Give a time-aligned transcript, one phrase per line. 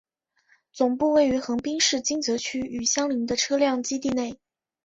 [0.73, 4.39] 总部位于横滨市金泽区与相邻的车辆基地内。